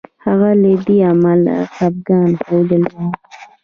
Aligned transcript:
هغه 0.25 0.49
له 0.61 0.73
دې 0.85 0.97
امله 1.11 1.55
خپګان 1.73 2.29
ښودلی 2.43 2.91
وو. 2.95 3.07